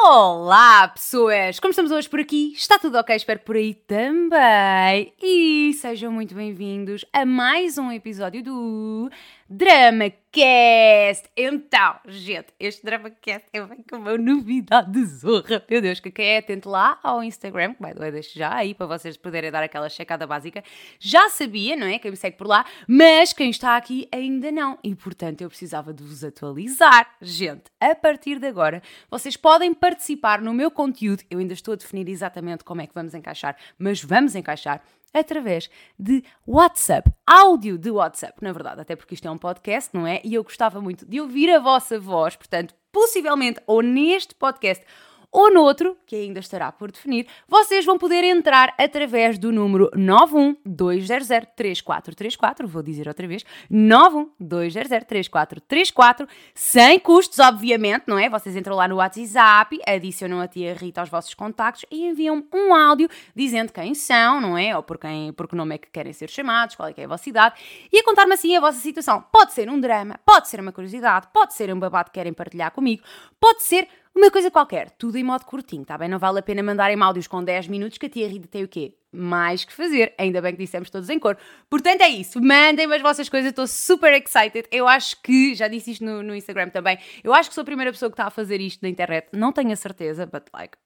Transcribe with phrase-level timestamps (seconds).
[0.00, 1.58] Olá, pessoas!
[1.58, 2.52] Como estamos hoje por aqui?
[2.54, 3.16] Está tudo ok?
[3.16, 5.12] Espero por aí também.
[5.20, 9.10] E sejam muito bem-vindos a mais um episódio do
[9.50, 11.30] DramaCast.
[11.34, 15.64] Então, gente, este DramaCast é bem com uma novidade de zorra.
[15.68, 18.74] Meu Deus, que quem é atento lá ao Instagram, que vai the deixo já aí
[18.74, 20.62] para vocês poderem dar aquela checada básica.
[20.98, 21.98] Já sabia, não é?
[21.98, 24.78] Quem me segue por lá, mas quem está aqui ainda não.
[24.84, 27.16] E portanto eu precisava de vos atualizar.
[27.22, 31.22] Gente, a partir de agora, vocês podem participar no meu conteúdo.
[31.30, 35.70] Eu ainda estou a definir exatamente como é que vamos encaixar, mas vamos encaixar através
[35.98, 40.20] de WhatsApp, áudio de WhatsApp, na verdade, até porque isto é um podcast, não é?
[40.24, 44.84] E eu gostava muito de ouvir a vossa voz, portanto, possivelmente ou neste podcast
[45.30, 52.66] ou noutro, que ainda estará por definir, vocês vão poder entrar através do número 912003434,
[52.66, 58.30] vou dizer outra vez, 912003434, sem custos, obviamente, não é?
[58.30, 62.74] Vocês entram lá no WhatsApp, adicionam a tia Rita aos vossos contactos e enviam um
[62.74, 64.76] áudio dizendo quem são, não é?
[64.76, 67.04] Ou por, quem, por que nome é que querem ser chamados, qual é que é
[67.04, 67.60] a vossa idade,
[67.92, 69.22] e a contar-me assim a vossa situação.
[69.30, 72.72] Pode ser um drama, pode ser uma curiosidade, pode ser um babado que querem partilhar
[72.72, 73.04] comigo,
[73.38, 76.08] pode ser uma coisa qualquer, tudo em modo curtinho, tá bem?
[76.08, 78.68] Não vale a pena mandarem áudios com 10 minutos que a tia Rita tem o
[78.68, 78.94] quê?
[79.12, 80.14] Mais que fazer.
[80.18, 81.36] Ainda bem que dissemos todos em cor.
[81.70, 82.42] Portanto, é isso.
[82.42, 84.66] Mandem-me as vossas coisas, estou super excited.
[84.70, 87.64] Eu acho que, já disse isto no, no Instagram também, eu acho que sou a
[87.64, 89.28] primeira pessoa que está a fazer isto na internet.
[89.32, 90.76] Não tenho a certeza, but like,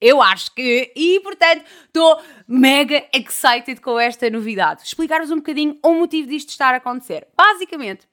[0.00, 0.92] eu acho que.
[0.94, 4.82] E, portanto, estou mega excited com esta novidade.
[4.82, 7.26] Explicar-vos um bocadinho o motivo disto estar a acontecer.
[7.36, 8.06] Basicamente,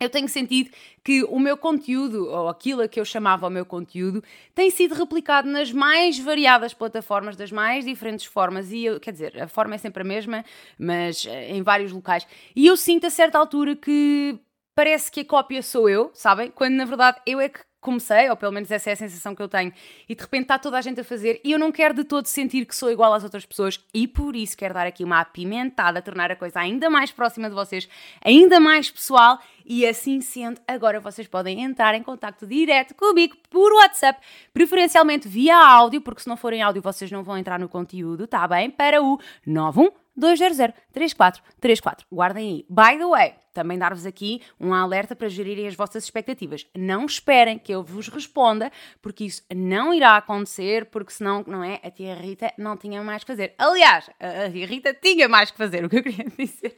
[0.00, 0.70] eu tenho sentido
[1.02, 4.22] que o meu conteúdo, ou aquilo a que eu chamava o meu conteúdo,
[4.54, 9.40] tem sido replicado nas mais variadas plataformas, das mais diferentes formas, e eu, quer dizer,
[9.40, 10.44] a forma é sempre a mesma,
[10.78, 12.26] mas eh, em vários locais.
[12.54, 14.38] E eu sinto a certa altura que
[14.74, 16.50] parece que a cópia sou eu, sabem?
[16.50, 19.42] Quando na verdade eu é que comecei, ou pelo menos essa é a sensação que
[19.42, 19.72] eu tenho,
[20.08, 22.26] e de repente está toda a gente a fazer, e eu não quero de todo
[22.26, 26.00] sentir que sou igual às outras pessoas, e por isso quero dar aqui uma apimentada,
[26.00, 27.86] tornar a coisa ainda mais próxima de vocês,
[28.24, 33.72] ainda mais pessoal, e assim sendo, agora vocês podem entrar em contato direto comigo por
[33.74, 34.18] WhatsApp,
[34.52, 38.48] preferencialmente via áudio, porque se não forem áudio vocês não vão entrar no conteúdo, tá
[38.48, 38.70] bem?
[38.70, 40.56] Para o 91 200
[40.92, 42.06] 3434.
[42.12, 42.66] Guardem aí.
[42.68, 46.66] By the way, também dar-vos aqui um alerta para gerirem as vossas expectativas.
[46.76, 48.70] Não esperem que eu vos responda,
[49.00, 51.80] porque isso não irá acontecer, porque senão, não é?
[51.82, 53.54] A tia Rita não tinha mais que fazer.
[53.56, 56.76] Aliás, a tia Rita tinha mais que fazer, o que eu queria dizer.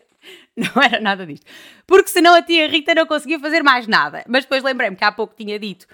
[0.56, 1.46] Não era nada disto.
[1.86, 4.24] Porque senão a tia Rita não conseguia fazer mais nada.
[4.28, 5.86] Mas depois lembrei-me que há pouco tinha dito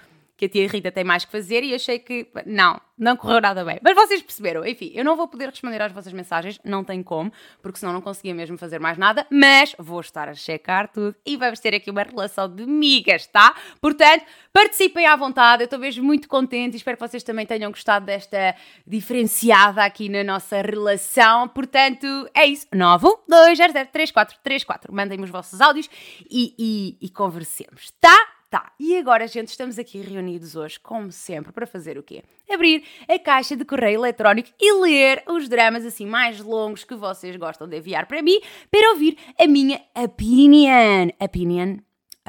[0.43, 3.63] que a tia Rita tem mais que fazer e achei que não, não correu nada
[3.63, 3.79] bem.
[3.81, 7.31] Mas vocês perceberam, enfim, eu não vou poder responder às vossas mensagens, não tem como,
[7.61, 11.37] porque senão não conseguia mesmo fazer mais nada, mas vou estar a checar tudo e
[11.37, 13.55] vamos ter aqui uma relação de migas, tá?
[13.79, 17.71] Portanto, participem à vontade, eu estou mesmo muito contente e espero que vocês também tenham
[17.71, 18.55] gostado desta
[18.85, 21.47] diferenciada aqui na nossa relação.
[21.47, 24.91] Portanto, é isso, 912003434.
[24.91, 25.89] Mandem-me os vossos áudios
[26.29, 28.32] e, e, e conversemos, tá?
[28.53, 32.23] Tá, e agora, gente, estamos aqui reunidos hoje, como sempre, para fazer o quê?
[32.47, 37.35] Abrir a caixa de correio eletrónico e ler os dramas assim mais longos que vocês
[37.35, 41.09] gostam de enviar para mim, para ouvir a minha opinion.
[41.19, 41.77] Opinion?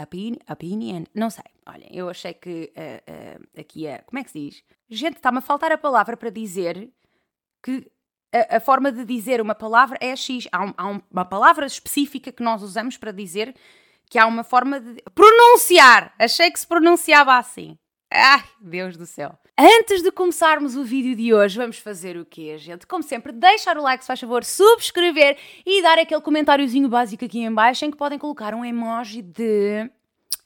[0.00, 0.38] Opinion?
[0.50, 1.04] Opinion?
[1.14, 1.44] Não sei.
[1.66, 3.98] Olhem, eu achei que uh, uh, aqui é.
[3.98, 4.64] Como é que se diz?
[4.88, 6.90] Gente, está-me a faltar a palavra para dizer
[7.62, 7.86] que
[8.32, 10.48] a, forma de dizer uma palavra é X.
[10.50, 13.54] Há, um, há um, uma palavra específica que nós usamos para dizer
[14.14, 16.14] que há uma forma de pronunciar.
[16.16, 17.76] Achei que se pronunciava assim.
[18.08, 19.36] Ai, Deus do céu.
[19.58, 22.86] Antes de começarmos o vídeo de hoje, vamos fazer o quê, gente?
[22.86, 25.36] Como sempre, deixar o like, se faz favor, subscrever
[25.66, 29.90] e dar aquele comentáriozinho básico aqui em baixo em que podem colocar um emoji de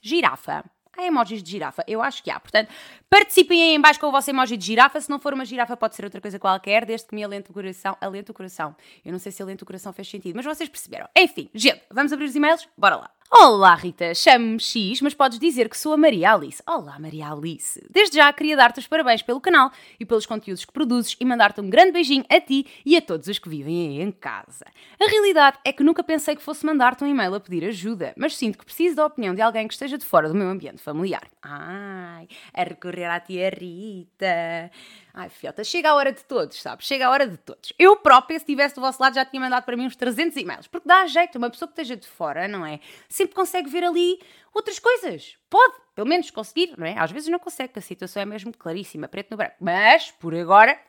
[0.01, 0.65] girafa.
[0.97, 1.83] Há emojis de girafa?
[1.87, 2.39] Eu acho que há.
[2.39, 2.71] Portanto,
[3.07, 4.99] participem aí em baixo com o vosso emoji de girafa.
[4.99, 7.53] Se não for uma girafa, pode ser outra coisa qualquer, desde que me alente o
[7.53, 7.95] coração.
[8.01, 8.75] Alente o coração.
[9.05, 11.07] Eu não sei se alente o coração fez sentido, mas vocês perceberam.
[11.15, 12.67] Enfim, gente, vamos abrir os e-mails?
[12.75, 13.18] Bora lá.
[13.31, 14.15] Olá, Rita.
[14.15, 16.63] Chamo-me X, mas podes dizer que sou a Maria Alice.
[16.67, 17.79] Olá, Maria Alice.
[17.87, 21.61] Desde já queria dar-te os parabéns pelo canal e pelos conteúdos que produzes e mandar-te
[21.61, 24.65] um grande beijinho a ti e a todos os que vivem aí em casa.
[24.99, 28.35] A realidade é que nunca pensei que fosse mandar-te um e-mail a pedir ajuda, mas
[28.35, 31.29] sinto que preciso da opinião de alguém que esteja de fora do meu ambiente familiar.
[31.39, 34.71] Ai, a recorrer à tia Rita.
[35.13, 36.85] Ai, fiota, chega a hora de todos, sabes?
[36.85, 37.73] Chega a hora de todos.
[37.77, 40.67] Eu própria, se estivesse do vosso lado, já tinha mandado para mim uns 300 e-mails.
[40.67, 42.79] Porque dá jeito, uma pessoa que esteja de fora, não é?
[43.19, 44.17] Sempre consegue ver ali
[44.53, 45.37] outras coisas.
[45.49, 46.97] Pode, pelo menos conseguir, não é?
[46.97, 49.55] Às vezes não consegue, a situação é mesmo claríssima, preto no branco.
[49.59, 50.79] Mas, por agora,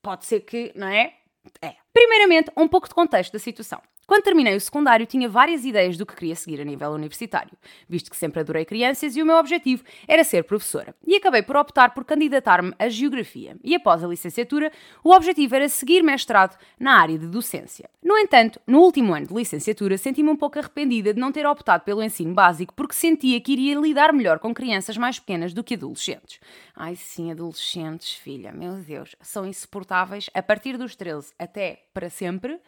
[0.00, 1.12] pode ser que, não é?
[1.60, 1.74] É.
[1.92, 3.82] Primeiramente, um pouco de contexto da situação.
[4.12, 7.56] Quando terminei o secundário, tinha várias ideias do que queria seguir a nível universitário,
[7.88, 10.94] visto que sempre adorei crianças e o meu objetivo era ser professora.
[11.06, 13.56] E acabei por optar por candidatar-me a Geografia.
[13.64, 14.70] E após a licenciatura,
[15.02, 17.88] o objetivo era seguir mestrado na área de docência.
[18.04, 21.82] No entanto, no último ano de licenciatura, senti-me um pouco arrependida de não ter optado
[21.82, 25.72] pelo ensino básico porque sentia que iria lidar melhor com crianças mais pequenas do que
[25.72, 26.38] adolescentes.
[26.76, 32.60] Ai sim, adolescentes, filha, meu Deus, são insuportáveis a partir dos 13 até para sempre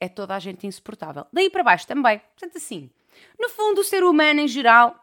[0.00, 1.26] é toda a gente insuportável.
[1.32, 2.18] Daí para baixo também.
[2.18, 2.90] Portanto, assim,
[3.38, 4.98] no fundo, o ser humano em geral.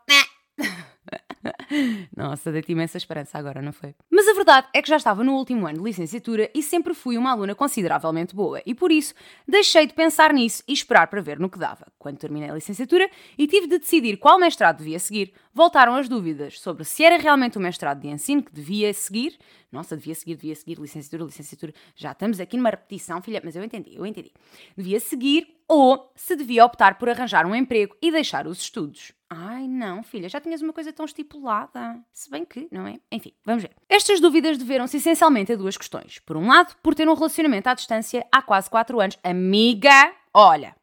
[2.16, 3.96] Nossa, dei-te imensa esperança agora, não foi?
[4.10, 7.32] Mas verdade é que já estava no último ano de licenciatura e sempre fui uma
[7.32, 9.14] aluna consideravelmente boa, e por isso
[9.48, 11.88] deixei de pensar nisso e esperar para ver no que dava.
[11.98, 16.60] Quando terminei a licenciatura e tive de decidir qual mestrado devia seguir, voltaram as dúvidas
[16.60, 19.38] sobre se era realmente o mestrado de ensino que devia seguir.
[19.72, 21.74] Nossa, devia seguir, devia seguir, licenciatura, licenciatura.
[21.96, 24.34] Já estamos aqui numa repetição, filha, mas eu entendi, eu entendi.
[24.76, 29.14] Devia seguir ou se devia optar por arranjar um emprego e deixar os estudos.
[29.30, 31.98] Ai, não, filha, já tinhas uma coisa tão estipulada.
[32.12, 33.00] Se bem que, não é?
[33.10, 33.72] Enfim, vamos ver.
[33.88, 36.20] Estas dúvidas deveram-se essencialmente a duas questões.
[36.20, 39.18] Por um lado, por ter um relacionamento à distância há quase 4 anos.
[39.24, 40.76] Amiga, olha,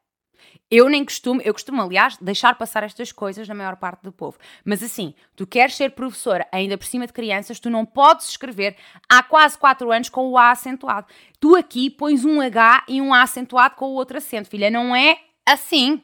[0.70, 4.38] eu nem costumo, eu costumo, aliás, deixar passar estas coisas na maior parte do povo.
[4.64, 8.76] Mas assim, tu queres ser professora, ainda por cima de crianças, tu não podes escrever
[9.08, 11.06] há quase 4 anos com o A acentuado.
[11.40, 14.70] Tu aqui pões um H e um A acentuado com o outro acento, filha.
[14.70, 16.02] Não é assim.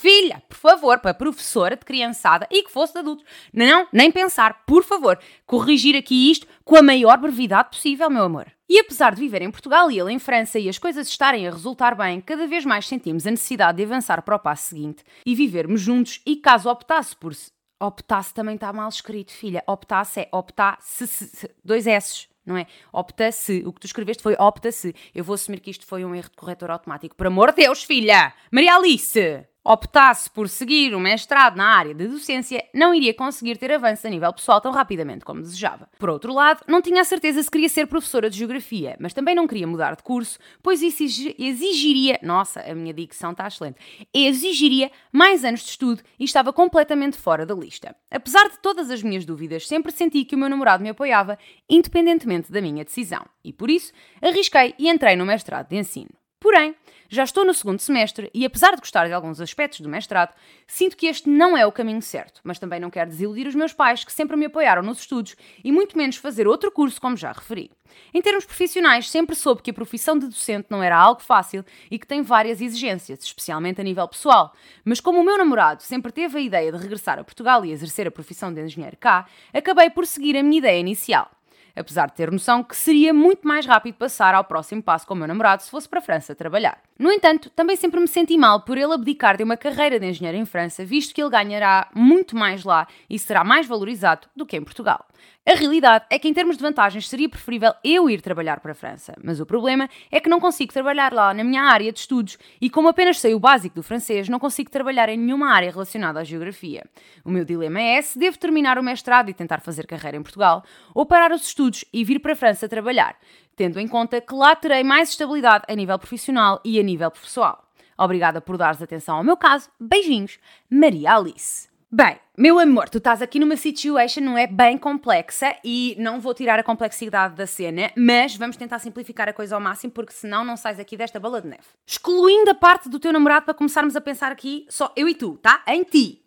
[0.00, 3.26] Filha, por favor, para professora de criançada e que fosse de adultos.
[3.52, 8.46] Não, nem pensar, por favor, corrigir aqui isto com a maior brevidade possível, meu amor.
[8.68, 11.50] E apesar de viver em Portugal e ele em França e as coisas estarem a
[11.50, 15.34] resultar bem, cada vez mais sentimos a necessidade de avançar para o passo seguinte e
[15.34, 17.32] vivermos juntos e caso optasse por...
[17.80, 19.64] Optasse também está mal escrito, filha.
[19.66, 22.66] Optasse é optasse, dois S não é?
[22.92, 23.62] Opta-se.
[23.66, 24.94] O que tu escreveste foi opta-se.
[25.14, 27.14] Eu vou assumir que isto foi um erro de corretor automático.
[27.14, 28.32] Por amor de Deus, filha!
[28.50, 29.46] Maria Alice!
[29.68, 34.10] Optasse por seguir um mestrado na área de docência, não iria conseguir ter avanço a
[34.10, 35.90] nível pessoal tão rapidamente como desejava.
[35.98, 39.34] Por outro lado, não tinha a certeza se queria ser professora de geografia, mas também
[39.34, 41.02] não queria mudar de curso, pois isso
[41.38, 42.18] exigiria.
[42.22, 43.76] Nossa, a minha dicção está excelente.
[44.14, 47.94] Exigiria mais anos de estudo e estava completamente fora da lista.
[48.10, 51.38] Apesar de todas as minhas dúvidas, sempre senti que o meu namorado me apoiava,
[51.68, 53.92] independentemente da minha decisão, e por isso
[54.22, 56.08] arrisquei e entrei no mestrado de ensino.
[56.40, 56.74] Porém,
[57.08, 60.34] já estou no segundo semestre e, apesar de gostar de alguns aspectos do mestrado,
[60.66, 63.72] sinto que este não é o caminho certo, mas também não quero desiludir os meus
[63.72, 67.32] pais que sempre me apoiaram nos estudos e muito menos fazer outro curso, como já
[67.32, 67.70] referi.
[68.12, 71.98] Em termos profissionais, sempre soube que a profissão de docente não era algo fácil e
[71.98, 74.52] que tem várias exigências, especialmente a nível pessoal.
[74.84, 78.06] Mas como o meu namorado sempre teve a ideia de regressar a Portugal e exercer
[78.06, 81.30] a profissão de engenheiro cá, acabei por seguir a minha ideia inicial
[81.78, 85.16] apesar de ter noção que seria muito mais rápido passar ao próximo passo com o
[85.16, 86.78] meu namorado se fosse para a França trabalhar.
[86.98, 90.36] No entanto, também sempre me senti mal por ele abdicar de uma carreira de engenheiro
[90.36, 94.56] em França, visto que ele ganhará muito mais lá e será mais valorizado do que
[94.56, 95.06] em Portugal.
[95.48, 98.74] A realidade é que, em termos de vantagens, seria preferível eu ir trabalhar para a
[98.74, 102.36] França, mas o problema é que não consigo trabalhar lá na minha área de estudos
[102.60, 106.20] e, como apenas sei o básico do francês, não consigo trabalhar em nenhuma área relacionada
[106.20, 106.84] à geografia.
[107.24, 110.62] O meu dilema é se devo terminar o mestrado e tentar fazer carreira em Portugal
[110.94, 113.16] ou parar os estudos e vir para a França trabalhar,
[113.56, 117.64] tendo em conta que lá terei mais estabilidade a nível profissional e a nível pessoal.
[117.96, 119.70] Obrigada por dares atenção ao meu caso.
[119.80, 121.67] Beijinhos, Maria Alice.
[121.90, 124.46] Bem, meu amor, tu estás aqui numa situation, não é?
[124.46, 129.32] Bem complexa e não vou tirar a complexidade da cena, mas vamos tentar simplificar a
[129.32, 131.62] coisa ao máximo porque senão não sais aqui desta bola de neve.
[131.86, 135.38] Excluindo a parte do teu namorado para começarmos a pensar aqui só eu e tu,
[135.38, 135.62] tá?
[135.66, 136.22] Em ti.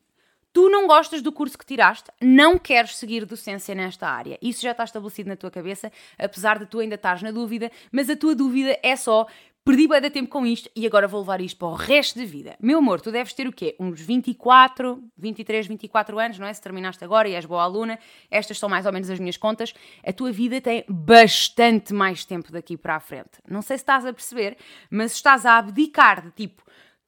[0.52, 4.40] Tu não gostas do curso que tiraste, não queres seguir docência nesta área.
[4.42, 8.10] Isso já está estabelecido na tua cabeça, apesar de tu ainda estares na dúvida, mas
[8.10, 9.28] a tua dúvida é só
[9.64, 12.26] perdi bem de tempo com isto e agora vou levar isto para o resto da
[12.26, 12.56] vida.
[12.60, 13.76] Meu amor, tu deves ter o quê?
[13.80, 16.54] Uns 24, 23, 24 anos, não é?
[16.54, 18.00] Se terminaste agora e és boa aluna,
[18.30, 19.74] estas são mais ou menos as minhas contas.
[20.04, 23.40] A tua vida tem bastante mais tempo daqui para a frente.
[23.48, 24.58] Não sei se estás a perceber,
[24.90, 26.64] mas estás a abdicar de tipo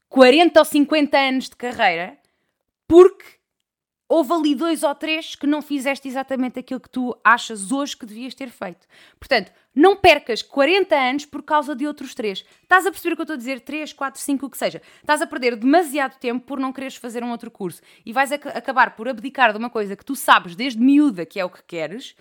[0.09, 2.17] 40 ou 50 anos de carreira
[2.87, 3.42] porque
[4.13, 8.05] houve ali dois ou três que não fizeste exatamente aquilo que tu achas hoje que
[8.05, 8.85] devias ter feito.
[9.19, 12.45] Portanto, não percas 40 anos por causa de outros três.
[12.61, 13.61] Estás a perceber o que eu estou a dizer?
[13.61, 14.83] 3, 4, 5, o que seja.
[15.01, 18.95] Estás a perder demasiado tempo por não quereres fazer um outro curso e vais acabar
[18.95, 22.15] por abdicar de uma coisa que tu sabes desde miúda que é o que queres.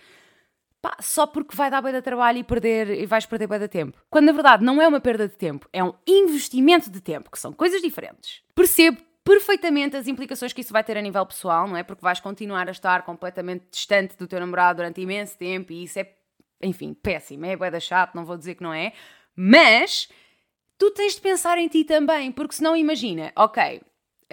[0.81, 3.67] Pá, só porque vai dar bem de trabalho e, perder, e vais perder bem de
[3.67, 4.01] tempo.
[4.09, 7.39] Quando na verdade não é uma perda de tempo, é um investimento de tempo, que
[7.39, 8.41] são coisas diferentes.
[8.55, 11.83] Percebo perfeitamente as implicações que isso vai ter a nível pessoal, não é?
[11.83, 15.99] Porque vais continuar a estar completamente distante do teu namorado durante imenso tempo e isso
[15.99, 16.13] é,
[16.61, 18.93] enfim, péssimo, é boeda chato, não vou dizer que não é,
[19.35, 20.09] mas
[20.77, 23.81] tu tens de pensar em ti também, porque senão imagina, ok,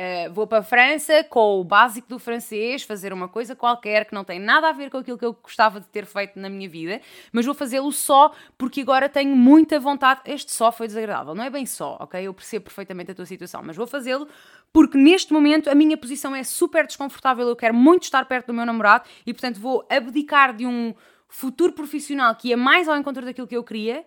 [0.00, 4.14] Uh, vou para a França com o básico do francês, fazer uma coisa qualquer que
[4.14, 6.66] não tem nada a ver com aquilo que eu gostava de ter feito na minha
[6.66, 10.22] vida, mas vou fazê-lo só porque agora tenho muita vontade.
[10.24, 12.18] Este só foi desagradável, não é bem só, ok?
[12.18, 14.26] Eu percebo perfeitamente a tua situação, mas vou fazê-lo
[14.72, 17.46] porque neste momento a minha posição é super desconfortável.
[17.46, 20.94] Eu quero muito estar perto do meu namorado e, portanto, vou abdicar de um
[21.28, 24.06] futuro profissional que ia mais ao encontro daquilo que eu queria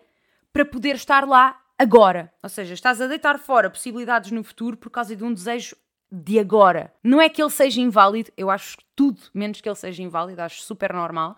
[0.51, 2.33] para poder estar lá agora.
[2.41, 5.75] Ou seja, estás a deitar fora possibilidades no futuro por causa de um desejo
[6.15, 6.93] de agora.
[7.03, 10.61] Não é que ele seja inválido, eu acho tudo menos que ele seja inválido, acho
[10.61, 11.35] super normal,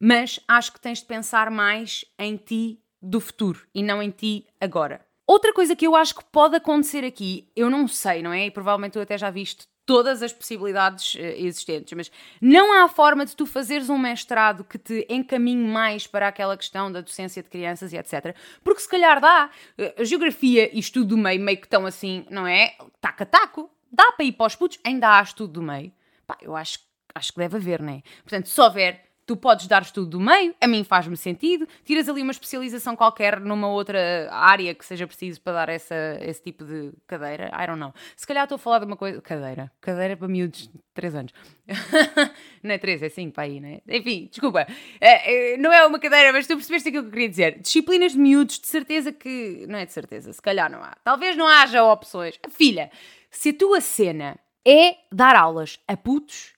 [0.00, 4.44] mas acho que tens de pensar mais em ti do futuro e não em ti
[4.60, 5.00] agora.
[5.28, 8.46] Outra coisa que eu acho que pode acontecer aqui, eu não sei, não é?
[8.46, 13.24] E provavelmente tu até já viste todas as possibilidades uh, existentes, mas não há forma
[13.24, 17.48] de tu fazeres um mestrado que te encaminhe mais para aquela questão da docência de
[17.48, 18.34] crianças e etc.
[18.64, 19.48] Porque se calhar dá.
[19.78, 22.76] Uh, geografia e estudo do meio meio que estão assim, não é?
[23.00, 23.70] Taca-taco.
[23.90, 24.78] Dá para ir para os putos?
[24.84, 25.92] Ainda há estudo do meio?
[26.26, 26.80] Pá, eu acho,
[27.14, 28.02] acho que deve haver, não é?
[28.24, 32.22] Portanto, se houver, tu podes dar estudo do meio, a mim faz-me sentido, tiras ali
[32.22, 36.92] uma especialização qualquer numa outra área que seja preciso para dar essa, esse tipo de
[37.06, 37.92] cadeira, I don't know.
[38.14, 41.32] Se calhar estou a falar de uma coisa, cadeira, cadeira para miúdos de 3 anos.
[42.62, 43.80] não é 3, é 5 para aí, não é?
[43.88, 44.66] Enfim, desculpa,
[45.00, 47.58] é, é, não é uma cadeira, mas tu percebeste aquilo que eu queria dizer.
[47.58, 50.96] Disciplinas de miúdos, de certeza que, não é de certeza, se calhar não há.
[51.02, 52.38] Talvez não haja opções.
[52.50, 52.90] Filha,
[53.30, 56.54] se a tua cena é dar aulas a putos,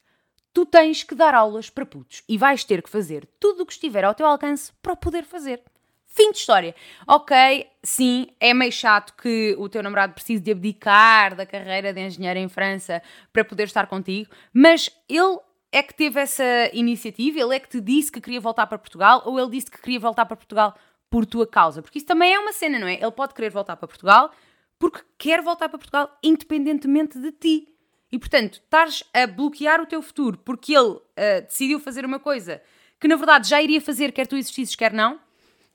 [0.52, 3.72] tu tens que dar aulas para putos e vais ter que fazer tudo o que
[3.72, 5.62] estiver ao teu alcance para o poder fazer.
[6.06, 6.74] Fim de história.
[7.06, 7.36] Ok,
[7.82, 12.40] sim, é meio chato que o teu namorado precise de abdicar da carreira de engenheiro
[12.40, 15.38] em França para poder estar contigo, mas ele
[15.70, 19.22] é que teve essa iniciativa, ele é que te disse que queria voltar para Portugal
[19.26, 20.74] ou ele disse que queria voltar para Portugal
[21.10, 21.82] por tua causa?
[21.82, 22.94] Porque isso também é uma cena, não é?
[22.94, 24.30] Ele pode querer voltar para Portugal,
[24.78, 27.74] porque quer voltar para Portugal independentemente de ti.
[28.10, 31.02] E portanto, estás a bloquear o teu futuro porque ele uh,
[31.46, 32.62] decidiu fazer uma coisa
[33.00, 35.20] que na verdade já iria fazer, quer tu existisses, quer não,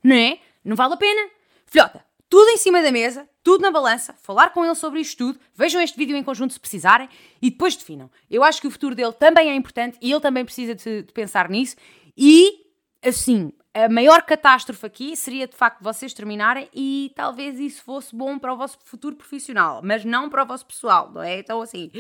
[0.03, 0.39] não é?
[0.63, 1.29] Não vale a pena.
[1.65, 5.39] Filhota, tudo em cima da mesa, tudo na balança, falar com ele sobre isto tudo,
[5.53, 7.07] vejam este vídeo em conjunto se precisarem
[7.41, 8.09] e depois definam.
[8.29, 11.13] Eu acho que o futuro dele também é importante e ele também precisa de, de
[11.13, 11.75] pensar nisso
[12.17, 12.63] e
[13.03, 18.37] assim, a maior catástrofe aqui seria de facto vocês terminarem e talvez isso fosse bom
[18.37, 21.39] para o vosso futuro profissional, mas não para o vosso pessoal, não é?
[21.39, 21.91] Então assim,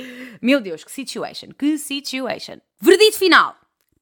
[0.41, 2.59] meu Deus, que situation, que situation.
[2.79, 3.55] Verdito final.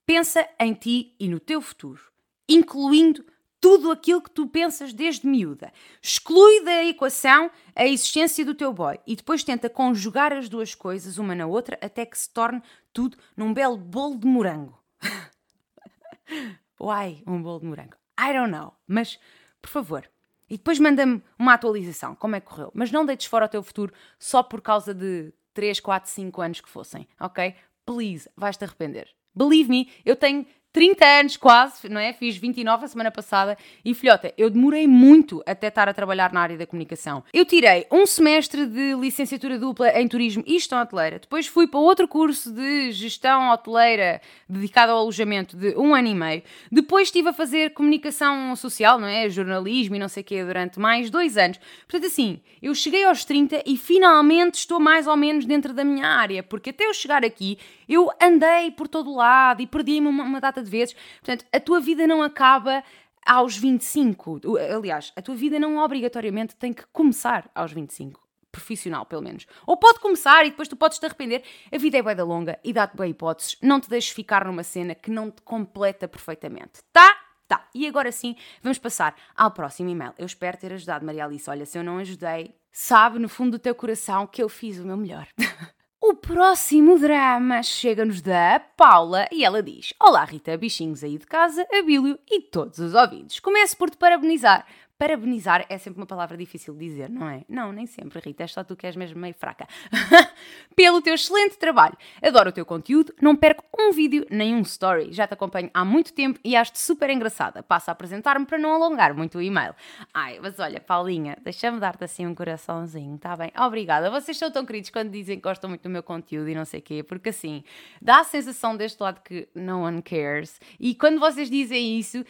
[0.06, 2.02] Pensa em ti e no teu futuro,
[2.50, 3.24] incluindo
[3.62, 5.72] tudo aquilo que tu pensas desde miúda.
[6.02, 11.20] Exclui da equação a existência do teu boy e depois tenta conjugar as duas coisas
[11.20, 12.62] uma na outra até que se torne
[12.92, 14.78] tudo num belo bolo de morango.
[16.82, 17.96] Why um bolo de morango?
[18.20, 18.74] I don't know.
[18.88, 19.20] Mas,
[19.62, 20.10] por favor,
[20.50, 22.72] e depois manda-me uma atualização, como é que correu.
[22.74, 26.60] Mas não deites fora o teu futuro só por causa de 3, 4, 5 anos
[26.60, 27.56] que fossem, ok?
[27.86, 29.08] Please, vais-te arrepender.
[29.34, 32.14] Believe me, eu tenho 30 anos quase, não é?
[32.14, 36.42] Fiz 29 a semana passada e filhota, eu demorei muito até estar a trabalhar na
[36.42, 37.24] área da comunicação.
[37.34, 41.80] Eu tirei um semestre de licenciatura dupla em turismo e gestão hoteleira, depois fui para
[41.80, 47.30] outro curso de gestão hoteleira dedicado ao alojamento de um ano e meio, depois estive
[47.30, 49.30] a fazer comunicação social, não é?
[49.30, 51.60] Jornalismo e não sei o quê durante mais dois anos.
[51.88, 56.08] Portanto, assim, eu cheguei aos 30 e finalmente estou mais ou menos dentro da minha
[56.08, 57.58] área, porque até eu chegar aqui
[57.92, 60.96] eu andei por todo lado e perdi-me uma, uma data de vezes.
[61.20, 62.84] Portanto, a tua vida não acaba
[63.26, 64.42] aos 25.
[64.76, 68.20] Aliás, a tua vida não obrigatoriamente tem que começar aos 25
[68.52, 69.48] profissional, pelo menos.
[69.66, 71.44] Ou pode começar e depois tu podes te arrepender.
[71.72, 73.58] A vida é bem da longa e dá-te bem hipóteses.
[73.62, 76.82] Não te deixes ficar numa cena que não te completa perfeitamente.
[76.92, 77.18] Tá?
[77.48, 77.68] Tá.
[77.74, 80.14] E agora sim, vamos passar ao próximo e-mail.
[80.18, 81.50] Eu espero ter ajudado, Maria Alice.
[81.50, 84.86] Olha, se eu não ajudei, sabe no fundo do teu coração que eu fiz o
[84.86, 85.28] meu melhor.
[86.04, 91.64] O próximo drama chega-nos da Paula e ela diz: Olá Rita, bichinhos aí de casa,
[91.72, 93.40] Abílio e todos os ouvintes.
[93.40, 94.66] Começo por te parabenizar
[95.02, 97.44] Parabenizar é sempre uma palavra difícil de dizer, não é?
[97.50, 99.68] Não, nem sempre, Rita, é só tu que és mesmo meio fraca.
[100.76, 101.98] Pelo teu excelente trabalho.
[102.22, 105.12] Adoro o teu conteúdo, não perco um vídeo nem um story.
[105.12, 107.64] Já te acompanho há muito tempo e acho-te super engraçada.
[107.64, 109.74] Passo a apresentar-me para não alongar muito o e-mail.
[110.14, 113.52] Ai, mas olha, Paulinha, deixa-me dar-te assim um coraçãozinho, tá bem?
[113.58, 114.12] Obrigada.
[114.12, 116.80] Vocês são tão queridos quando dizem que gostam muito do meu conteúdo e não sei
[116.80, 117.64] o quê, porque assim,
[118.00, 120.62] dá a sensação deste lado que no one cares.
[120.80, 122.24] E quando vocês dizem isso,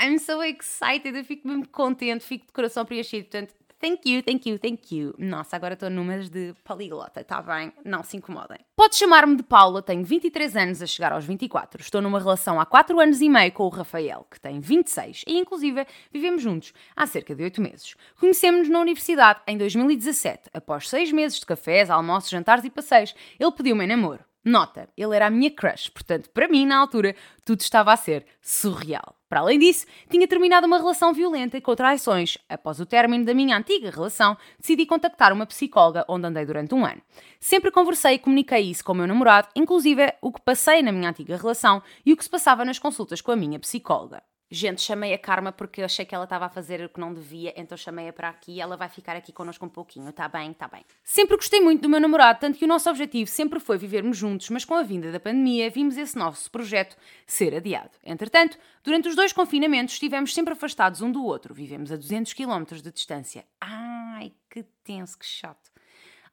[0.00, 3.24] I'm so excited, eu fico mesmo contente, fico de coração preenchido.
[3.24, 5.14] Portanto, Thank you, thank you, thank you.
[5.18, 7.70] Nossa, agora estou numas de poliglota, tá bem?
[7.84, 8.58] Não se incomodem.
[8.74, 11.82] Pode chamar-me de Paula, tenho 23 anos a chegar aos 24.
[11.82, 15.36] Estou numa relação há 4 anos e meio com o Rafael, que tem 26, e
[15.36, 17.94] inclusive vivemos juntos há cerca de 8 meses.
[18.18, 20.48] Conhecemos-nos na universidade em 2017.
[20.54, 24.24] Após 6 meses de cafés, almoços, jantares e passeios, ele pediu-me em namoro.
[24.48, 28.24] Nota, ele era a minha crush, portanto, para mim, na altura, tudo estava a ser
[28.40, 29.16] surreal.
[29.28, 32.38] Para além disso, tinha terminado uma relação violenta e com traições.
[32.48, 36.86] Após o término da minha antiga relação, decidi contactar uma psicóloga onde andei durante um
[36.86, 37.02] ano.
[37.40, 41.10] Sempre conversei e comuniquei isso com o meu namorado, inclusive o que passei na minha
[41.10, 44.22] antiga relação e o que se passava nas consultas com a minha psicóloga.
[44.48, 47.12] Gente, chamei a Karma porque eu achei que ela estava a fazer o que não
[47.12, 50.12] devia, então chamei-a para aqui e ela vai ficar aqui connosco um pouquinho.
[50.12, 50.84] Tá bem, tá bem.
[51.02, 54.48] Sempre gostei muito do meu namorado, tanto que o nosso objetivo sempre foi vivermos juntos,
[54.50, 57.90] mas com a vinda da pandemia vimos esse nosso projeto ser adiado.
[58.04, 62.64] Entretanto, durante os dois confinamentos estivemos sempre afastados um do outro, vivemos a 200 km
[62.70, 63.44] de distância.
[63.60, 65.75] Ai, que tenso, que chato.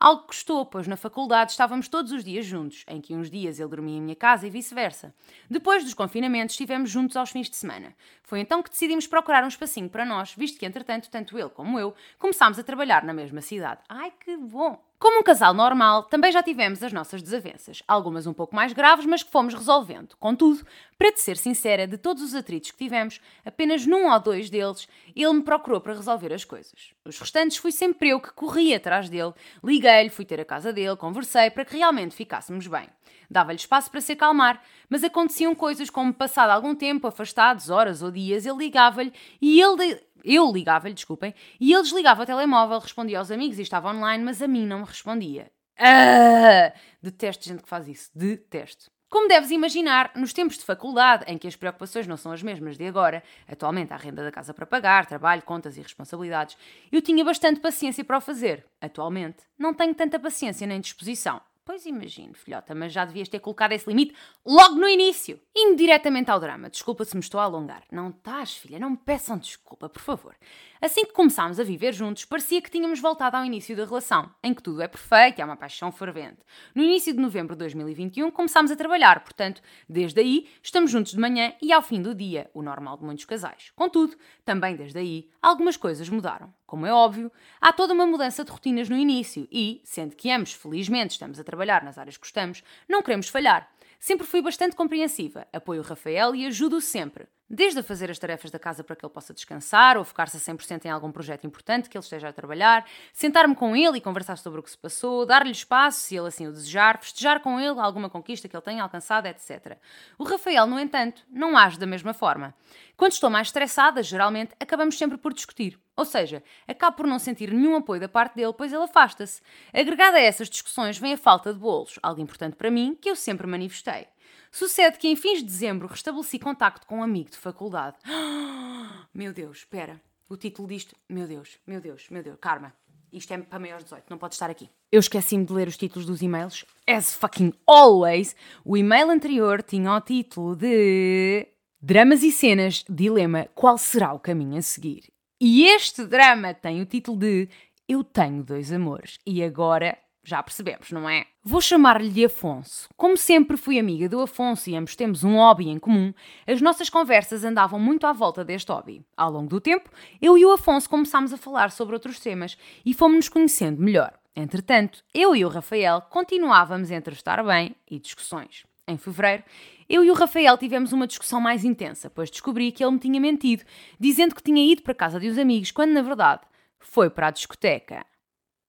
[0.03, 3.69] Algo custou, pois na faculdade estávamos todos os dias juntos, em que uns dias ele
[3.69, 5.15] dormia em minha casa e vice-versa.
[5.49, 7.95] Depois dos confinamentos, estivemos juntos aos fins de semana.
[8.21, 11.79] Foi então que decidimos procurar um espacinho para nós, visto que, entretanto, tanto ele como
[11.79, 13.79] eu começámos a trabalhar na mesma cidade.
[13.87, 14.77] Ai, que bom!
[15.03, 19.05] Como um casal normal, também já tivemos as nossas desavenças, algumas um pouco mais graves,
[19.05, 20.15] mas que fomos resolvendo.
[20.17, 20.65] Contudo,
[20.97, 24.87] para te ser sincera, de todos os atritos que tivemos, apenas num ou dois deles
[25.13, 26.93] ele me procurou para resolver as coisas.
[27.03, 30.95] Os restantes fui sempre eu que corri atrás dele, liguei-lhe, fui ter a casa dele,
[30.95, 32.87] conversei para que realmente ficássemos bem.
[33.33, 38.11] Dava-lhe espaço para se acalmar, mas aconteciam coisas como, passado algum tempo, afastados, horas ou
[38.11, 39.11] dias, ele ligava-lhe
[39.41, 43.89] e ele eu ligava-lhe, desculpem, e ele desligava o telemóvel, respondia aos amigos e estava
[43.89, 45.51] online, mas a mim não me respondia.
[45.77, 46.71] Ah!
[47.01, 48.09] Detesto gente que faz isso.
[48.15, 48.89] Detesto.
[49.09, 52.77] Como deves imaginar, nos tempos de faculdade, em que as preocupações não são as mesmas
[52.77, 56.57] de agora, atualmente há renda da casa para pagar, trabalho, contas e responsabilidades,
[56.91, 58.65] eu tinha bastante paciência para o fazer.
[58.79, 61.41] Atualmente, não tenho tanta paciência nem disposição.
[61.65, 64.13] Pois imagino, filhota, mas já devias ter colocado esse limite
[64.45, 65.39] logo no início.
[65.55, 67.83] Indo diretamente ao drama, desculpa se me estou a alongar.
[67.89, 70.35] Não estás, filha, não me peçam desculpa, por favor.
[70.83, 74.53] Assim que começámos a viver juntos, parecia que tínhamos voltado ao início da relação, em
[74.53, 76.39] que tudo é perfeito e há uma paixão fervente.
[76.75, 81.19] No início de novembro de 2021 começámos a trabalhar, portanto, desde aí estamos juntos de
[81.19, 83.71] manhã e ao fim do dia, o normal de muitos casais.
[83.77, 86.53] Contudo, também desde aí, algumas coisas mudaram.
[86.65, 90.51] Como é óbvio, há toda uma mudança de rotinas no início e, sendo que ambos,
[90.51, 93.71] felizmente, estamos a trabalhar nas áreas que gostamos, não queremos falhar.
[94.01, 97.25] Sempre fui bastante compreensiva, apoio o Rafael e ajudo-o sempre.
[97.55, 100.39] Desde a fazer as tarefas da casa para que ele possa descansar ou focar-se a
[100.39, 104.39] 100% em algum projeto importante que ele esteja a trabalhar, sentar-me com ele e conversar
[104.39, 107.79] sobre o que se passou, dar-lhe espaço, se ele assim o desejar, festejar com ele
[107.79, 109.77] alguma conquista que ele tenha alcançado, etc.
[110.17, 112.55] O Rafael, no entanto, não age da mesma forma.
[112.97, 115.79] Quando estou mais estressada, geralmente, acabamos sempre por discutir.
[115.95, 119.43] Ou seja, acabo por não sentir nenhum apoio da parte dele, pois ele afasta-se.
[119.71, 123.15] Agregada a essas discussões vem a falta de bolos, algo importante para mim que eu
[123.15, 124.07] sempre manifestei.
[124.55, 127.97] Sucede que em fins de dezembro restabeleci contacto com um amigo de faculdade.
[129.11, 129.99] Meu Deus, espera.
[130.29, 130.95] O título disto.
[131.09, 132.37] Meu Deus, meu Deus, meu Deus.
[132.39, 132.73] Karma.
[133.11, 134.69] Isto é para maiores de 18, não pode estar aqui.
[134.91, 136.65] Eu esqueci-me de ler os títulos dos e-mails.
[136.87, 138.35] As fucking always.
[138.63, 141.47] O e-mail anterior tinha o título de.
[141.81, 145.11] Dramas e cenas, dilema, qual será o caminho a seguir?
[145.41, 147.49] E este drama tem o título de
[147.87, 149.19] Eu tenho dois amores.
[149.25, 151.25] E agora já percebemos, não é?
[151.43, 152.87] Vou chamar-lhe Afonso.
[152.95, 156.13] Como sempre fui amiga do Afonso e ambos temos um hobby em comum,
[156.47, 159.05] as nossas conversas andavam muito à volta deste hobby.
[159.17, 159.89] Ao longo do tempo,
[160.21, 164.13] eu e o Afonso começámos a falar sobre outros temas e fomos-nos conhecendo melhor.
[164.35, 168.65] Entretanto, eu e o Rafael continuávamos entre estar bem e discussões.
[168.87, 169.43] Em fevereiro,
[169.87, 173.19] eu e o Rafael tivemos uma discussão mais intensa, pois descobri que ele me tinha
[173.19, 173.63] mentido,
[173.99, 176.41] dizendo que tinha ido para casa de uns amigos, quando na verdade
[176.79, 178.05] foi para a discoteca.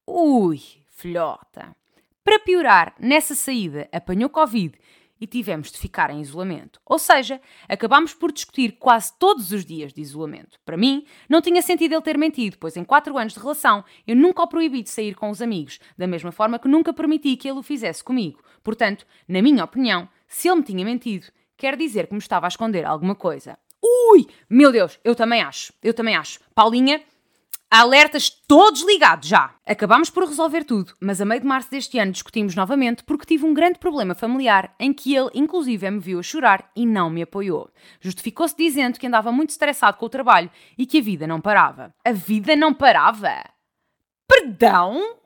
[0.06, 0.60] Ui,
[0.94, 1.76] filhota.
[2.24, 4.78] Para piorar, nessa saída apanhou Covid
[5.20, 6.80] e tivemos de ficar em isolamento.
[6.84, 10.58] Ou seja, acabámos por discutir quase todos os dias de isolamento.
[10.64, 14.16] Para mim, não tinha sentido ele ter mentido, pois em quatro anos de relação eu
[14.16, 17.48] nunca o proibi de sair com os amigos, da mesma forma que nunca permiti que
[17.48, 18.42] ele o fizesse comigo.
[18.62, 21.26] Portanto, na minha opinião, se ele me tinha mentido,
[21.56, 23.58] quer dizer que me estava a esconder alguma coisa.
[23.82, 24.26] Ui!
[24.48, 26.40] Meu Deus, eu também acho, eu também acho.
[26.54, 27.02] Paulinha,
[27.76, 29.52] Alertas todos ligados já!
[29.66, 33.44] Acabámos por resolver tudo, mas a meio de março deste ano discutimos novamente porque tive
[33.44, 37.22] um grande problema familiar em que ele, inclusive, me viu a chorar e não me
[37.22, 37.68] apoiou.
[38.00, 41.92] Justificou-se dizendo que andava muito estressado com o trabalho e que a vida não parava.
[42.04, 43.42] A vida não parava?
[44.28, 45.16] Perdão?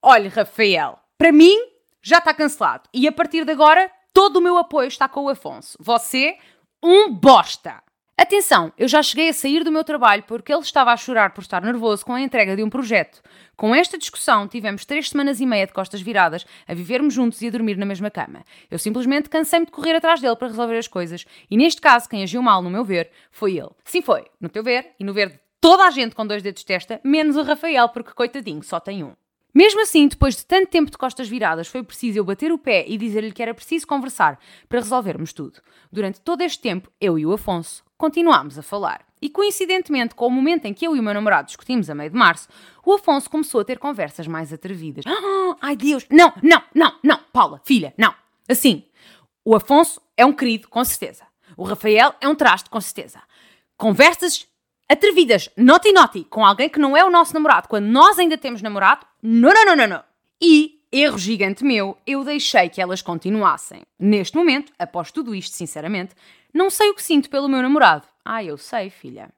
[0.00, 1.58] Olha, Rafael, para mim
[2.00, 5.28] já está cancelado e a partir de agora todo o meu apoio está com o
[5.28, 5.76] Afonso.
[5.80, 6.38] Você,
[6.80, 7.82] um bosta!
[8.22, 11.40] Atenção, eu já cheguei a sair do meu trabalho porque ele estava a chorar por
[11.40, 13.20] estar nervoso com a entrega de um projeto.
[13.56, 17.48] Com esta discussão, tivemos três semanas e meia de costas viradas, a vivermos juntos e
[17.48, 18.44] a dormir na mesma cama.
[18.70, 22.22] Eu simplesmente cansei-me de correr atrás dele para resolver as coisas, e neste caso, quem
[22.22, 23.70] agiu mal, no meu ver, foi ele.
[23.84, 26.60] Sim, foi, no teu ver e no ver de toda a gente com dois dedos
[26.60, 29.14] de testa, menos o Rafael, porque coitadinho, só tem um.
[29.52, 32.86] Mesmo assim, depois de tanto tempo de costas viradas, foi preciso eu bater o pé
[32.88, 35.60] e dizer-lhe que era preciso conversar para resolvermos tudo.
[35.90, 39.06] Durante todo este tempo, eu e o Afonso continuámos a falar.
[39.20, 42.10] E coincidentemente, com o momento em que eu e o meu namorado discutimos a meio
[42.10, 42.48] de março,
[42.84, 45.04] o Afonso começou a ter conversas mais atrevidas.
[45.06, 48.12] Ah, ai Deus, não, não, não, não, Paula, filha, não.
[48.48, 48.82] Assim,
[49.44, 51.24] o Afonso é um querido, com certeza.
[51.56, 53.22] O Rafael é um traste, com certeza.
[53.76, 54.48] Conversas
[54.88, 58.62] atrevidas, naughty naughty, com alguém que não é o nosso namorado, quando nós ainda temos
[58.62, 60.04] namorado, não, não, não, não, não.
[60.42, 63.82] E, erro gigante meu, eu deixei que elas continuassem.
[63.96, 66.16] Neste momento, após tudo isto, sinceramente,
[66.52, 68.06] não sei o que sinto pelo meu namorado.
[68.24, 69.32] Ah, eu sei, filha.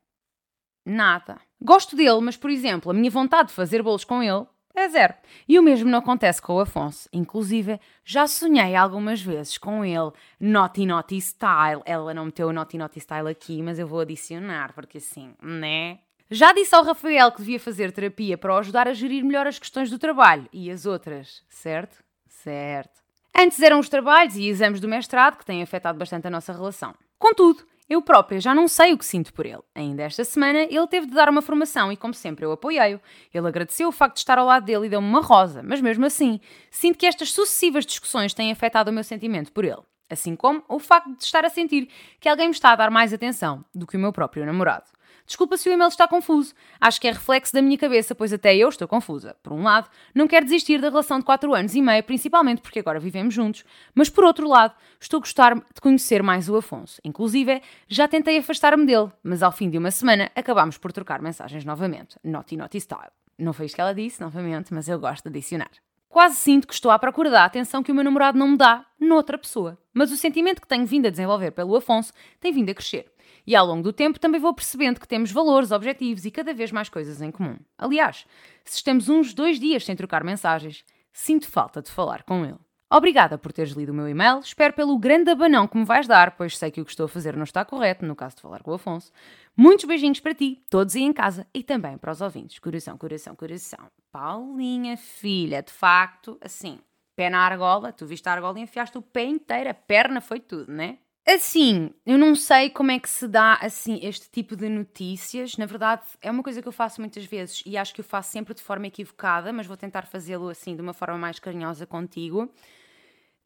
[0.85, 1.41] Nada.
[1.61, 5.15] Gosto dele, mas, por exemplo, a minha vontade de fazer bolos com ele é zero.
[5.49, 7.09] E o mesmo não acontece com o Afonso.
[7.13, 11.83] Inclusive, já sonhei algumas vezes com ele, Naughty Naughty Style.
[11.87, 16.01] Ela não meteu o Naughty Naughty Style aqui, mas eu vou adicionar, porque assim, né?
[16.31, 19.59] Já disse ao Rafael que devia fazer terapia para o ajudar a gerir melhor as
[19.59, 22.03] questões do trabalho e as outras, certo?
[22.27, 23.01] Certo.
[23.37, 26.95] Antes eram os trabalhos e exames do mestrado que têm afetado bastante a nossa relação.
[27.19, 29.63] Contudo, eu própria já não sei o que sinto por ele.
[29.75, 33.01] Ainda esta semana ele teve de dar uma formação e, como sempre, eu apoiei-o.
[33.33, 36.07] Ele agradeceu o facto de estar ao lado dele e deu-me uma rosa, mas mesmo
[36.07, 39.83] assim, sinto que estas sucessivas discussões têm afetado o meu sentimento por ele.
[40.09, 41.89] Assim como o facto de estar a sentir
[42.21, 44.87] que alguém me está a dar mais atenção do que o meu próprio namorado.
[45.27, 46.55] Desculpa se o e-mail está confuso.
[46.81, 49.35] Acho que é reflexo da minha cabeça, pois até eu estou confusa.
[49.43, 52.79] Por um lado, não quero desistir da relação de 4 anos e meio, principalmente porque
[52.79, 57.01] agora vivemos juntos, mas por outro lado, estou a gostar de conhecer mais o Afonso.
[57.03, 61.65] Inclusive, já tentei afastar-me dele, mas ao fim de uma semana acabámos por trocar mensagens
[61.65, 62.19] novamente.
[62.23, 63.11] Naughty Naughty Style.
[63.39, 65.71] Não foi isto que ela disse, novamente, mas eu gosto de adicionar.
[66.09, 68.87] Quase sinto que estou à procura da atenção que o meu namorado não me dá
[69.01, 69.77] noutra pessoa.
[69.93, 73.11] Mas o sentimento que tenho vindo a desenvolver pelo Afonso tem vindo a crescer.
[73.47, 76.73] E ao longo do tempo também vou percebendo que temos valores, objetivos e cada vez
[76.73, 77.57] mais coisas em comum.
[77.77, 78.27] Aliás,
[78.65, 82.59] se estamos uns dois dias sem trocar mensagens, sinto falta de falar com ele.
[82.91, 86.37] Obrigada por teres lido o meu e-mail, espero pelo grande abanão que me vais dar,
[86.37, 88.63] pois sei que o que estou a fazer não está correto, no caso de falar
[88.63, 89.11] com o Afonso.
[89.57, 92.59] Muitos beijinhos para ti, todos aí em casa e também para os ouvintes.
[92.59, 93.91] Coração, coração, coração.
[94.13, 96.79] Paulinha, filha, de facto, assim,
[97.17, 100.39] pé na argola, tu viste a argola e enfiaste o pé inteiro, a perna foi
[100.39, 100.99] tudo, né?
[101.27, 105.57] Assim, eu não sei como é que se dá assim este tipo de notícias.
[105.57, 108.31] Na verdade, é uma coisa que eu faço muitas vezes e acho que eu faço
[108.31, 112.53] sempre de forma equivocada, mas vou tentar fazê-lo assim de uma forma mais carinhosa contigo.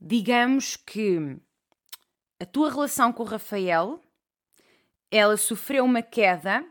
[0.00, 1.36] Digamos que
[2.40, 4.00] a tua relação com o Rafael,
[5.08, 6.64] ela sofreu uma queda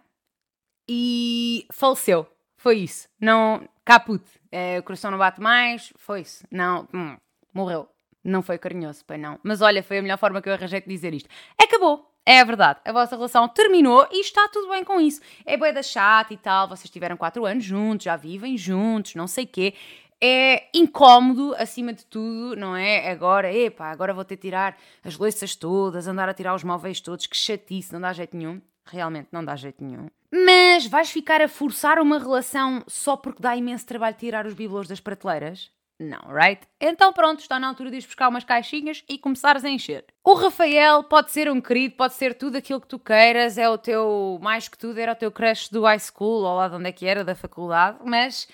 [0.90, 2.28] e faleceu.
[2.58, 3.08] Foi isso.
[3.20, 4.24] Não, caput.
[4.52, 5.94] É, o coração não bate mais.
[5.96, 6.46] Foi isso.
[6.52, 7.16] Não, hum,
[7.54, 7.90] morreu.
[8.28, 9.40] Não foi carinhoso, pai, não.
[9.42, 11.30] Mas olha, foi a melhor forma que eu arranjei de dizer isto.
[11.58, 12.12] Acabou.
[12.26, 12.82] É verdade.
[12.84, 15.22] A vossa relação terminou e está tudo bem com isso.
[15.46, 16.68] É boa da chata e tal.
[16.68, 19.74] Vocês tiveram quatro anos juntos, já vivem juntos, não sei quê.
[20.22, 23.10] É incómodo, acima de tudo, não é?
[23.10, 27.00] Agora, epá, agora vou ter de tirar as louças todas, andar a tirar os móveis
[27.00, 28.62] todos, que chatice, não dá jeito nenhum.
[28.86, 30.08] Realmente não dá jeito nenhum.
[30.30, 34.90] Mas vais ficar a forçar uma relação só porque dá imenso trabalho tirar os bibelôs
[34.90, 35.72] das prateleiras?
[36.00, 36.62] Não, right?
[36.80, 40.06] Então pronto, está na altura de ir buscar umas caixinhas e começares a encher.
[40.24, 43.80] O Rafael pode ser um querido, pode ser tudo aquilo que tu queiras, é o
[43.80, 46.90] teu, mais que tudo, era o teu crush do high school, ou lá de onde
[46.90, 48.48] é que era, da faculdade, mas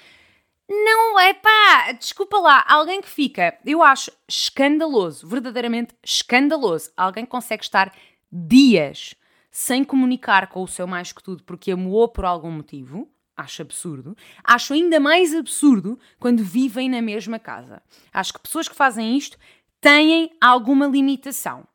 [0.69, 7.31] não é pá, desculpa lá, alguém que fica, eu acho escandaloso, verdadeiramente escandaloso, alguém que
[7.31, 7.93] consegue estar
[8.31, 9.15] dias
[9.51, 13.12] sem comunicar com o seu mais que tudo porque amou por algum motivo,
[13.43, 14.15] acho absurdo.
[14.43, 17.81] Acho ainda mais absurdo quando vivem na mesma casa.
[18.11, 19.37] Acho que pessoas que fazem isto
[19.79, 21.67] têm alguma limitação.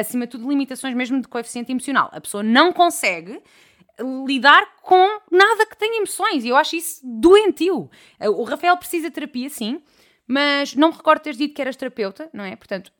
[0.00, 2.08] Acima de tudo, limitações mesmo de coeficiente emocional.
[2.12, 3.42] A pessoa não consegue
[4.26, 7.90] lidar com nada que tenha emoções e eu acho isso doentio.
[8.20, 9.82] O Rafael precisa de terapia, sim,
[10.26, 12.54] mas não me recordo teres dito que eras terapeuta, não é?
[12.56, 12.92] Portanto,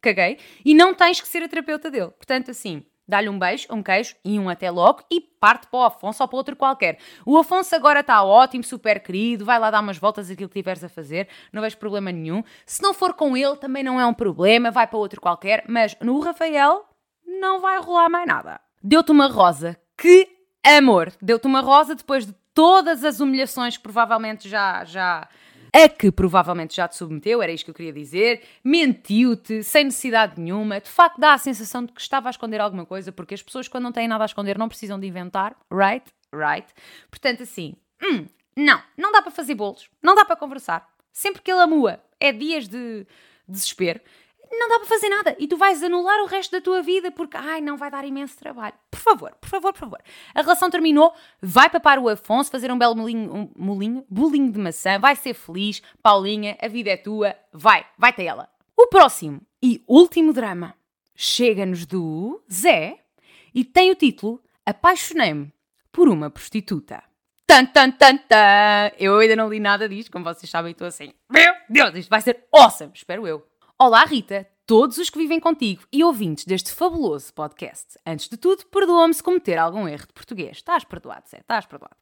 [0.00, 0.38] caguei.
[0.64, 2.10] E não tens que ser a terapeuta dele.
[2.10, 5.84] Portanto, assim, dá-lhe um beijo, um queijo e um até logo e parte para o
[5.84, 6.98] Afonso ou para outro qualquer.
[7.24, 10.82] O Afonso agora está ótimo, super querido, vai lá dar umas voltas aquilo que tiveres
[10.82, 12.42] a fazer, não vejo problema nenhum.
[12.64, 15.96] Se não for com ele, também não é um problema, vai para outro qualquer, mas
[16.00, 16.84] no Rafael
[17.24, 18.60] não vai rolar mais nada.
[18.82, 20.28] Deu-te uma rosa, que
[20.64, 21.12] amor!
[21.20, 25.28] Deu-te uma rosa depois de todas as humilhações que provavelmente já, já
[25.84, 30.40] a que provavelmente já te submeteu, era isto que eu queria dizer, mentiu-te sem necessidade
[30.40, 33.42] nenhuma, de facto dá a sensação de que estava a esconder alguma coisa, porque as
[33.42, 36.06] pessoas quando não têm nada a esconder não precisam de inventar, right?
[36.32, 36.66] Right?
[37.10, 40.88] Portanto, assim, hum, não, não dá para fazer bolos, não dá para conversar.
[41.12, 43.06] Sempre que ele amua, é dias de
[43.46, 44.00] desespero
[44.50, 47.36] não dá para fazer nada e tu vais anular o resto da tua vida porque,
[47.36, 48.74] ai, não vai dar imenso trabalho.
[48.90, 50.02] Por favor, por favor, por favor.
[50.34, 54.58] A relação terminou, vai papar o Afonso, fazer um belo molinho, um molinho, bolinho de
[54.58, 58.48] maçã, vai ser feliz, Paulinha, a vida é tua, vai, vai-te ela.
[58.76, 60.74] O próximo e último drama
[61.14, 63.00] chega-nos do Zé
[63.54, 65.52] e tem o título Apaixonei-me
[65.92, 67.02] por uma prostituta.
[67.46, 68.90] Tan, tan, tan, tan.
[68.98, 71.12] Eu ainda não li nada disto, como vocês sabem, estou assim.
[71.30, 73.46] Meu Deus, isto vai ser awesome, espero eu.
[73.78, 77.98] Olá, Rita, todos os que vivem contigo e ouvintes deste fabuloso podcast.
[78.06, 80.56] Antes de tudo, perdoa-me se cometer algum erro de português.
[80.56, 81.94] Estás perdoado, Zé, estás perdoado.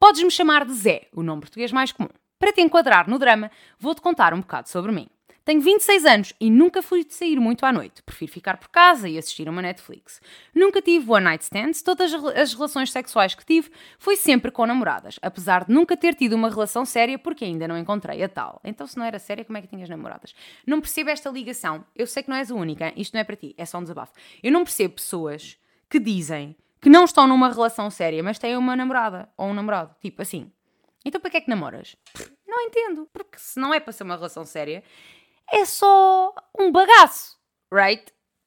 [0.00, 2.08] Podes-me chamar de Zé, o nome português mais comum.
[2.40, 5.08] Para te enquadrar no drama, vou-te contar um bocado sobre mim.
[5.44, 8.02] Tenho 26 anos e nunca fui de sair muito à noite.
[8.02, 10.20] Prefiro ficar por casa e assistir uma Netflix.
[10.54, 15.18] Nunca tive one night stands, todas as relações sexuais que tive foi sempre com namoradas,
[15.20, 18.60] apesar de nunca ter tido uma relação séria porque ainda não encontrei a tal.
[18.62, 20.34] Então, se não era séria, como é que tinhas namoradas?
[20.66, 21.84] Não percebo esta ligação.
[21.96, 23.82] Eu sei que não és a única, isto não é para ti, é só um
[23.82, 24.12] desabafo.
[24.42, 25.58] Eu não percebo pessoas
[25.90, 29.94] que dizem que não estão numa relação séria, mas têm uma namorada ou um namorado.
[30.00, 30.50] Tipo assim.
[31.04, 31.96] Então, para que é que namoras?
[32.46, 33.08] Não entendo.
[33.12, 34.82] Porque se não é para ser uma relação séria,
[35.52, 37.36] é só um bagaço.
[37.72, 38.04] Right?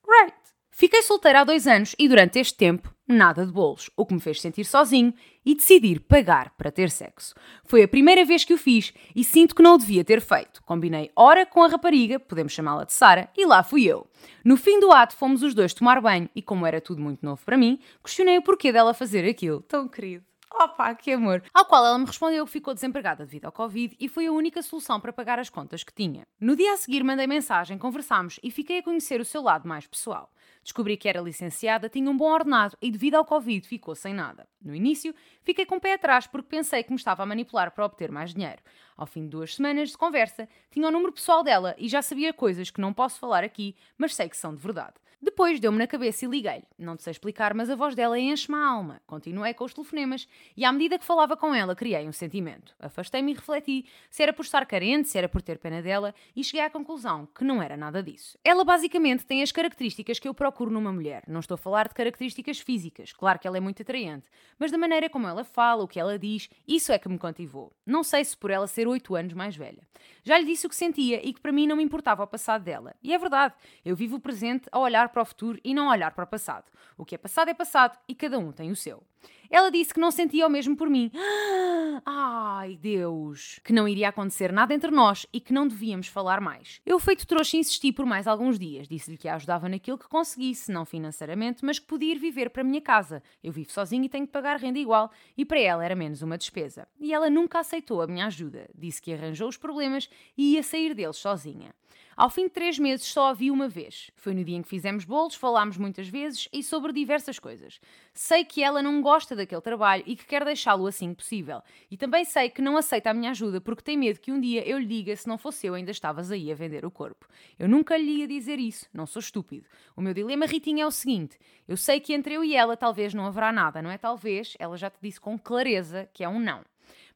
[0.08, 0.36] Right.
[0.72, 4.20] Fiquei solteira há dois anos e durante este tempo nada de bolos, o que me
[4.20, 5.14] fez sentir sozinho
[5.46, 7.36] e decidir pagar para ter sexo.
[7.64, 10.62] Foi a primeira vez que o fiz e sinto que não o devia ter feito.
[10.64, 14.08] Combinei hora com a rapariga, podemos chamá-la de Sara, e lá fui eu.
[14.44, 17.42] No fim do ato fomos os dois tomar banho e como era tudo muito novo
[17.46, 19.62] para mim, questionei o porquê dela fazer aquilo.
[19.62, 20.26] Tão querido.
[20.58, 21.44] Opa, que amor!
[21.54, 24.62] Ao qual ela me respondeu que ficou desempregada devido ao Covid e foi a única
[24.62, 26.26] solução para pagar as contas que tinha.
[26.40, 29.86] No dia a seguir mandei mensagem, conversámos e fiquei a conhecer o seu lado mais
[29.86, 30.32] pessoal.
[30.64, 34.48] Descobri que era licenciada, tinha um bom ordenado e devido ao Covid ficou sem nada.
[34.64, 35.14] No início,
[35.44, 38.34] fiquei com o pé atrás porque pensei que me estava a manipular para obter mais
[38.34, 38.62] dinheiro.
[38.96, 42.32] Ao fim de duas semanas de conversa, tinha o número pessoal dela e já sabia
[42.32, 44.94] coisas que não posso falar aqui, mas sei que são de verdade.
[45.26, 46.68] Depois deu-me na cabeça e liguei-lhe.
[46.78, 49.02] Não te sei explicar, mas a voz dela enche-me a alma.
[49.08, 52.76] Continuei com os telefonemas e, à medida que falava com ela, criei um sentimento.
[52.80, 56.44] Afastei-me e refleti se era por estar carente, se era por ter pena dela e
[56.44, 58.38] cheguei à conclusão que não era nada disso.
[58.44, 61.24] Ela basicamente tem as características que eu procuro numa mulher.
[61.28, 64.28] Não estou a falar de características físicas, claro que ela é muito atraente,
[64.60, 67.74] mas da maneira como ela fala, o que ela diz, isso é que me cativou.
[67.84, 69.82] Não sei se por ela ser 8 anos mais velha.
[70.24, 72.64] Já lhe disse o que sentia e que para mim não me importava o passado
[72.64, 72.96] dela.
[73.02, 76.12] E é verdade, eu vivo o presente a olhar para o futuro e não olhar
[76.12, 76.66] para o passado.
[76.98, 79.02] O que é passado é passado e cada um tem o seu.
[79.50, 81.10] Ela disse que não sentia o mesmo por mim.
[82.06, 83.60] Ai, Deus!
[83.64, 86.82] Que não iria acontecer nada entre nós e que não devíamos falar mais.
[86.86, 88.90] Eu, feito trouxa, insisti por mais alguns dias.
[88.90, 92.62] Disse-lhe que a ajudava naquilo que conseguisse, não financeiramente, mas que podia ir viver para
[92.62, 93.24] a minha casa.
[93.42, 96.38] Eu vivo sozinha e tenho que pagar renda igual, e para ela era menos uma
[96.38, 96.88] despesa.
[97.00, 98.70] E ela nunca aceitou a minha ajuda.
[98.76, 101.74] Disse que arranjou os problemas e ia sair deles sozinha.
[102.18, 104.10] Ao fim de três meses só a vi uma vez.
[104.16, 107.78] Foi no dia em que fizemos bolos, falámos muitas vezes e sobre diversas coisas.
[108.14, 111.62] Sei que ela não gosta daquele trabalho e que quer deixá-lo assim que possível.
[111.92, 114.66] E também sei que não aceita a minha ajuda porque tem medo que um dia
[114.66, 117.28] eu lhe diga se não fosse eu ainda estavas aí a vender o corpo.
[117.60, 119.68] Eu nunca lhe ia dizer isso, não sou estúpido.
[119.94, 123.14] O meu dilema, Ritinha, é o seguinte: eu sei que entre eu e ela talvez
[123.14, 123.98] não haverá nada, não é?
[123.98, 126.64] Talvez, ela já te disse com clareza que é um não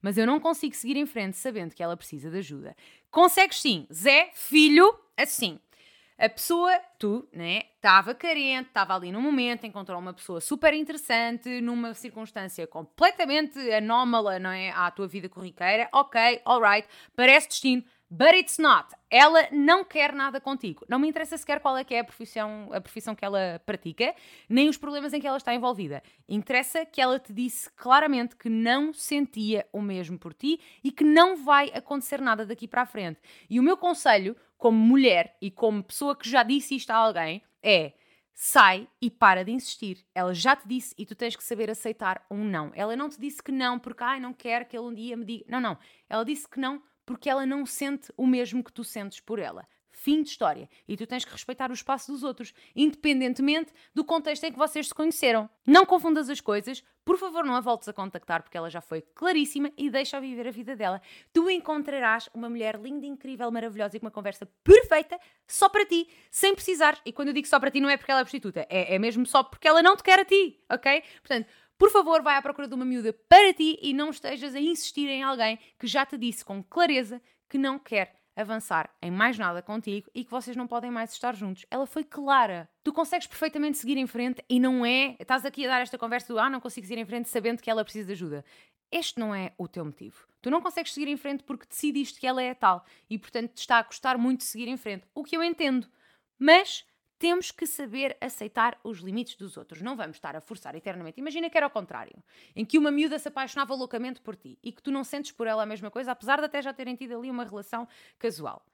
[0.01, 2.75] mas eu não consigo seguir em frente sabendo que ela precisa de ajuda.
[3.11, 5.59] Consegues sim, Zé, filho, assim.
[6.17, 11.61] A pessoa, tu, né, estava carente, estava ali num momento, encontrou uma pessoa super interessante,
[11.61, 15.87] numa circunstância completamente anómala, não é, à tua vida corriqueira.
[15.93, 18.95] Ok, alright, parece destino, But it's not.
[19.07, 20.83] Ela não quer nada contigo.
[20.89, 24.15] Não me interessa sequer qual é que é a profissão, a profissão que ela pratica,
[24.49, 26.01] nem os problemas em que ela está envolvida.
[26.27, 31.03] Interessa que ela te disse claramente que não sentia o mesmo por ti e que
[31.03, 33.19] não vai acontecer nada daqui para a frente.
[33.47, 37.43] E o meu conselho, como mulher e como pessoa que já disse isto a alguém,
[37.61, 37.93] é
[38.33, 40.03] sai e para de insistir.
[40.15, 42.71] Ela já te disse e tu tens que saber aceitar um não.
[42.73, 45.25] Ela não te disse que não porque ai, não quer que ele um dia me
[45.25, 45.45] diga.
[45.47, 45.77] Não, não.
[46.09, 49.67] Ela disse que não porque ela não sente o mesmo que tu sentes por ela.
[49.89, 50.69] Fim de história.
[50.87, 54.89] E tu tens que respeitar o espaço dos outros, independentemente do contexto em que vocês
[54.89, 55.49] se conheceram.
[55.65, 59.01] Não confundas as coisas, por favor, não a voltes a contactar porque ela já foi
[59.01, 61.01] claríssima e deixa-a viver a vida dela.
[61.33, 66.07] Tu encontrarás uma mulher linda, incrível, maravilhosa e com uma conversa perfeita só para ti,
[66.29, 67.01] sem precisar.
[67.03, 68.99] E quando eu digo só para ti, não é porque ela é prostituta, é, é
[68.99, 71.01] mesmo só porque ela não te quer a ti, ok?
[71.23, 71.47] Portanto,
[71.79, 75.07] por favor, vai à procura de uma miúda para ti e não estejas a insistir
[75.07, 79.61] em alguém que já te disse com clareza que não quer avançar em mais nada
[79.61, 81.65] contigo e que vocês não podem mais estar juntos.
[81.71, 82.69] Ela foi clara.
[82.83, 85.15] Tu consegues perfeitamente seguir em frente e não é.
[85.21, 87.71] Estás aqui a dar esta conversa do ah, não consigo seguir em frente sabendo que
[87.71, 88.43] ela precisa de ajuda.
[88.91, 90.27] Este não é o teu motivo.
[90.41, 93.59] Tu não consegues seguir em frente porque decidiste que ela é tal e, portanto, te
[93.59, 95.07] está a custar muito seguir em frente.
[95.15, 95.87] O que eu entendo.
[96.37, 96.85] Mas
[97.19, 99.81] temos que saber aceitar os limites dos outros.
[99.81, 101.19] Não vamos estar a forçar eternamente.
[101.19, 102.15] Imagina que era ao contrário,
[102.55, 105.45] em que uma miúda se apaixonava loucamente por ti e que tu não sentes por
[105.45, 107.85] ela a mesma coisa, apesar de até já terem tido ali uma relação
[108.17, 108.65] casual.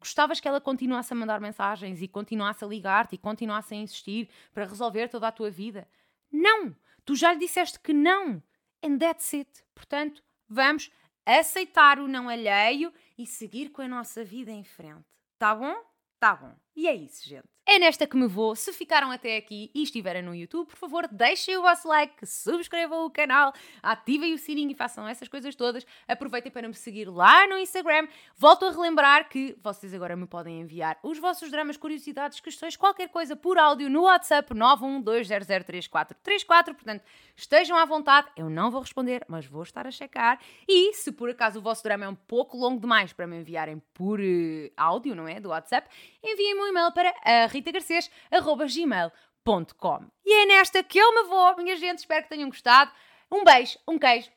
[0.00, 4.28] Gostavas que ela continuasse a mandar mensagens e continuasse a ligar-te e continuasse a insistir
[4.54, 5.86] para resolver toda a tua vida?
[6.32, 6.74] Não!
[7.04, 8.42] Tu já lhe disseste que não!
[8.82, 9.62] And that's it.
[9.74, 10.90] Portanto, vamos
[11.26, 15.04] aceitar o não alheio e seguir com a nossa vida em frente.
[15.38, 15.74] Tá bom?
[16.18, 16.54] Tá bom.
[16.74, 17.48] E é isso, gente.
[17.64, 18.56] É nesta que me vou.
[18.56, 23.06] Se ficaram até aqui e estiverem no YouTube, por favor, deixem o vosso like, subscrevam
[23.06, 25.86] o canal, ativem o sininho e façam essas coisas todas.
[26.08, 28.08] Aproveitem para me seguir lá no Instagram.
[28.36, 33.08] Volto a relembrar que vocês agora me podem enviar os vossos dramas, curiosidades, questões, qualquer
[33.08, 36.74] coisa por áudio no WhatsApp 912003434.
[36.74, 37.04] Portanto,
[37.36, 38.26] estejam à vontade.
[38.36, 40.40] Eu não vou responder, mas vou estar a checar.
[40.68, 43.80] E se por acaso o vosso drama é um pouco longo demais para me enviarem
[43.94, 45.38] por uh, áudio, não é?
[45.38, 45.88] Do WhatsApp,
[46.24, 51.98] enviem-me um e-mail para a ritagarcês.gmail.com E é nesta que eu me vou, minha gente.
[51.98, 52.90] Espero que tenham gostado.
[53.30, 54.30] Um beijo, um queijo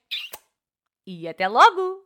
[1.06, 2.04] e até logo!